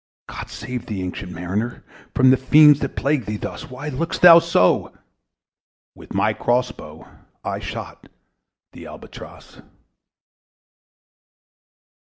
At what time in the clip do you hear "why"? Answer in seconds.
3.69-3.89